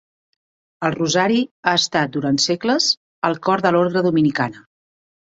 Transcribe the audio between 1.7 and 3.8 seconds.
ha estat durant segles el cor de